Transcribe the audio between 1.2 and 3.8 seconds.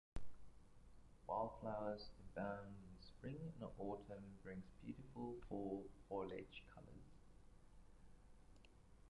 Wildflowers abound in spring and